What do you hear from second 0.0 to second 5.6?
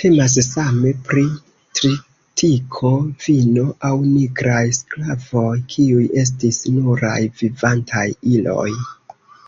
Temas same pri tritiko, vino, aŭ nigraj sklavoj,